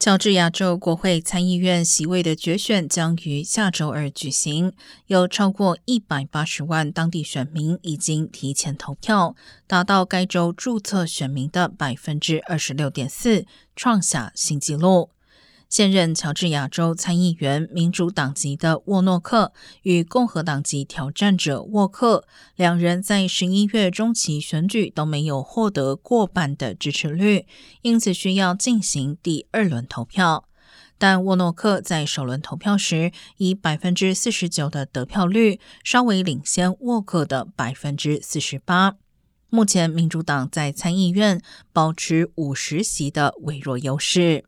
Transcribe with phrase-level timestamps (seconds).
[0.00, 4.72] 乔治亚州国会参议院席位的决选将于下周二举行，
[5.08, 9.36] 有超过一百八十万当地选民已经提前投票，
[9.66, 13.44] 达到该州注册选民的百分之二十六点四，
[13.76, 15.10] 创下新纪录。
[15.70, 22.26] 现任乔治亚州参议员民主党籍的沃诺克与共和党籍挑战者沃克
[22.56, 27.46] 两人在十一月中期选举都没有获得过半的支持率，
[27.82, 30.44] 因此需要进行第二轮投票。
[30.98, 38.96] 但沃诺克在首轮投票时以百分之四十九的得票率稍微领先沃克的百分之四十八。
[39.48, 41.40] 目前民主党在参议院
[41.72, 44.44] 保持五十席的微弱优势。